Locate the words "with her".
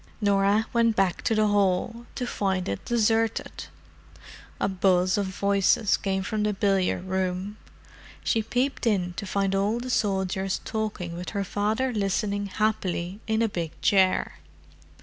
11.15-11.43